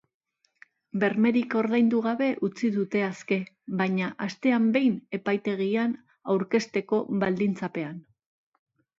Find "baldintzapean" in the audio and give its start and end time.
7.25-8.01